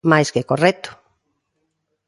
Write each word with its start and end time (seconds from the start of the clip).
Máis 0.11 0.27
que 0.33 0.47
correcto. 0.51 0.89